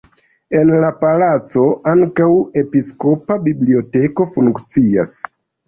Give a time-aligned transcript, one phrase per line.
[0.59, 2.31] En la palaco ankaŭ
[2.63, 5.17] episkopa biblioteko funkcias.